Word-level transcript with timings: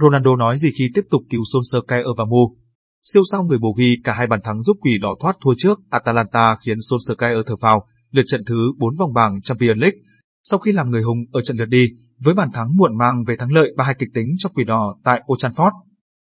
Ronaldo 0.00 0.36
nói 0.36 0.58
gì 0.58 0.70
khi 0.78 0.90
tiếp 0.94 1.04
tục 1.10 1.22
cứu 1.30 1.42
Solskjaer 1.42 2.14
và 2.16 2.24
Mu. 2.24 2.56
Siêu 3.02 3.22
sao 3.32 3.44
người 3.44 3.58
bồ 3.58 3.74
ghi 3.78 3.96
cả 4.04 4.12
hai 4.12 4.26
bàn 4.26 4.40
thắng 4.44 4.62
giúp 4.62 4.76
quỷ 4.80 4.98
đỏ 4.98 5.14
thoát 5.20 5.36
thua 5.44 5.54
trước 5.56 5.80
Atalanta 5.90 6.56
khiến 6.66 6.78
Solskjaer 6.78 7.42
thở 7.46 7.56
phào, 7.60 7.86
lượt 8.10 8.22
trận 8.26 8.40
thứ 8.46 8.72
4 8.78 8.96
vòng 8.96 9.12
bảng 9.12 9.40
Champions 9.40 9.78
League. 9.78 9.98
Sau 10.44 10.58
khi 10.58 10.72
làm 10.72 10.90
người 10.90 11.02
hùng 11.02 11.18
ở 11.32 11.42
trận 11.42 11.56
lượt 11.56 11.68
đi, 11.68 11.88
với 12.18 12.34
bàn 12.34 12.48
thắng 12.52 12.76
muộn 12.76 12.98
mang 12.98 13.24
về 13.26 13.36
thắng 13.36 13.52
lợi 13.52 13.72
3-2 13.76 13.94
kịch 13.98 14.08
tính 14.14 14.26
cho 14.38 14.50
quỷ 14.54 14.64
đỏ 14.64 14.96
tại 15.04 15.22
Old 15.32 15.44
Trafford, 15.44 15.72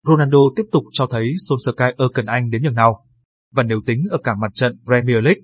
Ronaldo 0.06 0.38
tiếp 0.56 0.64
tục 0.72 0.84
cho 0.93 1.06
thấy 1.11 1.34
Solskjaer 1.48 2.08
cần 2.14 2.27
anh 2.27 2.50
đến 2.50 2.62
nhường 2.62 2.74
nào. 2.74 3.04
Và 3.54 3.62
nếu 3.62 3.80
tính 3.86 4.04
ở 4.11 4.18
cả 4.24 4.34
mặt 4.40 4.50
trận 4.54 4.72
Premier 4.86 5.24
League, 5.24 5.40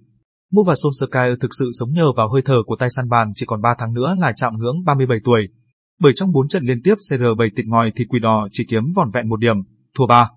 Mu 0.52 0.64
và 0.64 0.74
Solskjaer 0.74 1.36
thực 1.40 1.50
sự 1.58 1.70
sống 1.72 1.92
nhờ 1.92 2.12
vào 2.12 2.32
hơi 2.32 2.42
thở 2.44 2.62
của 2.66 2.76
tay 2.78 2.88
săn 2.96 3.08
bàn 3.08 3.32
chỉ 3.34 3.46
còn 3.46 3.62
3 3.62 3.74
tháng 3.78 3.94
nữa 3.94 4.14
là 4.18 4.32
chạm 4.36 4.58
ngưỡng 4.58 4.84
37 4.84 5.18
tuổi. 5.24 5.48
Bởi 6.02 6.12
trong 6.14 6.32
4 6.32 6.48
trận 6.48 6.64
liên 6.64 6.82
tiếp 6.84 6.94
CR7 7.10 7.50
tịt 7.56 7.66
ngòi 7.66 7.92
thì 7.96 8.04
quỷ 8.04 8.20
đỏ 8.20 8.48
chỉ 8.50 8.64
kiếm 8.68 8.92
vòn 8.96 9.10
vẹn 9.10 9.28
một 9.28 9.36
điểm, 9.36 9.56
thua 9.98 10.06
3. 10.06 10.30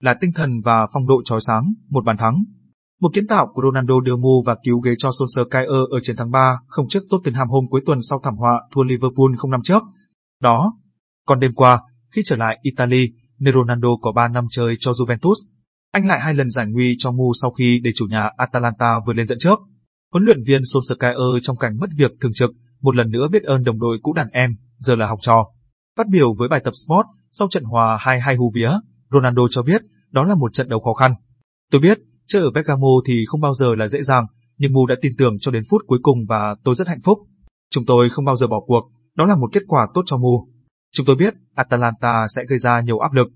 Là 0.00 0.14
tinh 0.20 0.32
thần 0.32 0.60
và 0.64 0.86
phong 0.92 1.06
độ 1.06 1.22
chói 1.24 1.40
sáng, 1.40 1.72
một 1.88 2.04
bàn 2.04 2.16
thắng. 2.16 2.44
Một 3.00 3.08
kiến 3.14 3.26
tạo 3.26 3.48
của 3.54 3.62
Ronaldo 3.62 3.94
đưa 4.04 4.16
Mu 4.16 4.42
và 4.46 4.56
cứu 4.64 4.80
ghế 4.80 4.90
cho 4.98 5.08
Solskjaer 5.08 5.60
er 5.60 5.90
ở 5.90 6.00
chiến 6.02 6.16
thắng 6.16 6.30
3 6.30 6.58
không 6.66 6.88
trước 6.88 7.02
Tottenham 7.10 7.48
hôm 7.48 7.64
cuối 7.70 7.82
tuần 7.86 7.98
sau 8.02 8.20
thảm 8.22 8.36
họa 8.36 8.60
thua 8.74 8.82
Liverpool 8.82 9.36
không 9.36 9.50
năm 9.50 9.60
trước. 9.62 9.82
Đó. 10.42 10.72
Còn 11.26 11.40
đêm 11.40 11.52
qua, 11.54 11.80
khi 12.14 12.22
trở 12.24 12.36
lại 12.36 12.58
Italy, 12.62 13.08
nơi 13.38 13.54
Ronaldo 13.54 13.88
có 14.02 14.12
3 14.12 14.28
năm 14.28 14.44
chơi 14.50 14.74
cho 14.78 14.90
Juventus, 14.90 15.48
anh 15.92 16.06
lại 16.06 16.20
hai 16.20 16.34
lần 16.34 16.50
giải 16.50 16.66
nguy 16.68 16.94
cho 16.98 17.12
Mu 17.12 17.32
sau 17.42 17.50
khi 17.50 17.80
để 17.84 17.90
chủ 17.94 18.06
nhà 18.10 18.30
Atalanta 18.36 18.94
vượt 19.06 19.16
lên 19.16 19.26
dẫn 19.26 19.38
trước. 19.38 19.58
Huấn 20.12 20.24
luyện 20.24 20.42
viên 20.46 20.62
Solskjaer 20.62 21.34
er 21.34 21.42
trong 21.42 21.56
cảnh 21.56 21.78
mất 21.80 21.90
việc 21.96 22.10
thường 22.20 22.32
trực, 22.34 22.50
một 22.80 22.96
lần 22.96 23.10
nữa 23.10 23.28
biết 23.32 23.42
ơn 23.42 23.64
đồng 23.64 23.78
đội 23.78 23.98
cũ 24.02 24.12
đàn 24.12 24.28
em, 24.32 24.56
giờ 24.78 24.96
là 24.96 25.06
học 25.06 25.18
trò. 25.22 25.46
Phát 25.96 26.08
biểu 26.08 26.34
với 26.34 26.48
bài 26.48 26.60
tập 26.64 26.70
Sport 26.70 27.06
sau 27.32 27.48
trận 27.48 27.64
hòa 27.64 27.98
2-2 28.02 28.38
hù 28.38 28.52
vía, 28.54 28.70
Ronaldo 29.10 29.42
cho 29.50 29.62
biết 29.62 29.82
đó 30.10 30.24
là 30.24 30.34
một 30.34 30.52
trận 30.52 30.68
đấu 30.68 30.80
khó 30.80 30.92
khăn. 30.92 31.14
Tôi 31.70 31.80
biết, 31.80 31.98
chơi 32.26 32.42
ở 32.42 32.50
Bergamo 32.50 32.88
thì 33.06 33.24
không 33.26 33.40
bao 33.40 33.54
giờ 33.54 33.74
là 33.74 33.88
dễ 33.88 34.02
dàng, 34.02 34.26
nhưng 34.58 34.72
Mu 34.72 34.86
đã 34.86 34.94
tin 35.00 35.12
tưởng 35.18 35.38
cho 35.40 35.52
đến 35.52 35.62
phút 35.70 35.82
cuối 35.86 35.98
cùng 36.02 36.18
và 36.28 36.54
tôi 36.64 36.74
rất 36.74 36.88
hạnh 36.88 37.00
phúc. 37.04 37.18
Chúng 37.70 37.84
tôi 37.86 38.08
không 38.10 38.24
bao 38.24 38.36
giờ 38.36 38.46
bỏ 38.46 38.60
cuộc, 38.66 38.90
đó 39.14 39.26
là 39.26 39.36
một 39.36 39.48
kết 39.52 39.62
quả 39.66 39.88
tốt 39.94 40.02
cho 40.06 40.16
Mu. 40.16 40.48
Chúng 40.92 41.06
tôi 41.06 41.16
biết 41.16 41.34
Atalanta 41.54 42.26
sẽ 42.36 42.44
gây 42.48 42.58
ra 42.58 42.80
nhiều 42.80 42.98
áp 42.98 43.12
lực. 43.12 43.28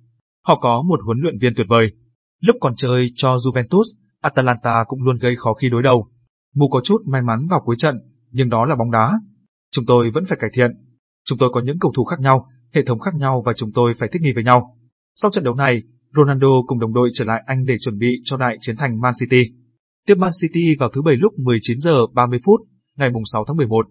Họ 0.46 0.58
có 0.60 0.82
một 0.82 1.00
huấn 1.04 1.18
luyện 1.20 1.38
viên 1.38 1.54
tuyệt 1.56 1.66
vời. 1.68 1.92
Lúc 2.40 2.56
còn 2.60 2.74
chơi 2.76 3.12
cho 3.14 3.36
Juventus, 3.36 3.82
Atalanta 4.20 4.84
cũng 4.86 5.02
luôn 5.02 5.18
gây 5.18 5.36
khó 5.36 5.54
khi 5.54 5.70
đối 5.70 5.82
đầu. 5.82 6.06
Mu 6.54 6.68
có 6.68 6.80
chút 6.84 7.02
may 7.06 7.22
mắn 7.22 7.46
vào 7.50 7.60
cuối 7.64 7.76
trận, 7.78 7.98
nhưng 8.30 8.48
đó 8.48 8.64
là 8.64 8.76
bóng 8.76 8.90
đá. 8.90 9.12
Chúng 9.70 9.84
tôi 9.86 10.10
vẫn 10.10 10.24
phải 10.28 10.38
cải 10.40 10.50
thiện. 10.54 10.70
Chúng 11.32 11.38
tôi 11.38 11.50
có 11.52 11.60
những 11.60 11.78
cầu 11.78 11.92
thủ 11.96 12.04
khác 12.04 12.20
nhau, 12.20 12.46
hệ 12.74 12.82
thống 12.84 12.98
khác 12.98 13.14
nhau 13.14 13.42
và 13.46 13.52
chúng 13.56 13.70
tôi 13.74 13.94
phải 13.98 14.08
thích 14.12 14.22
nghi 14.22 14.32
với 14.32 14.44
nhau. 14.44 14.76
Sau 15.14 15.30
trận 15.30 15.44
đấu 15.44 15.54
này, 15.54 15.82
Ronaldo 16.16 16.48
cùng 16.66 16.78
đồng 16.78 16.92
đội 16.92 17.10
trở 17.14 17.24
lại 17.24 17.42
Anh 17.46 17.64
để 17.66 17.76
chuẩn 17.80 17.98
bị 17.98 18.20
cho 18.24 18.36
đại 18.36 18.56
chiến 18.60 18.76
thành 18.76 19.00
Man 19.00 19.12
City. 19.20 19.42
Tiếp 20.06 20.14
Man 20.18 20.30
City 20.42 20.76
vào 20.78 20.90
thứ 20.94 21.02
Bảy 21.02 21.16
lúc 21.16 21.32
19 21.38 21.80
giờ 21.80 22.06
30 22.14 22.40
phút, 22.44 22.60
ngày 22.96 23.10
6 23.32 23.44
tháng 23.48 23.56
11. 23.56 23.86